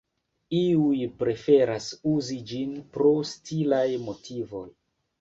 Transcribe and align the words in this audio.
Iuj 0.59 1.01
preferas 1.19 1.91
uzi 2.15 2.41
ĝin 2.55 2.75
pro 2.97 3.15
stilaj 3.37 3.87
motivoj. 4.11 4.69